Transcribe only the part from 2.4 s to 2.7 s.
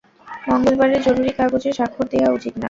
না।